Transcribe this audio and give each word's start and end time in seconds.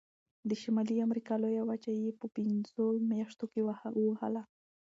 د 0.49 0.51
شمالي 0.61 0.95
امریکا 1.07 1.33
لویه 1.43 1.63
وچه 1.69 1.91
یې 2.01 2.09
په 2.19 2.25
پنځو 2.35 2.85
میاشتو 3.11 3.45
کې 3.51 3.61
ووهله. 3.97 4.43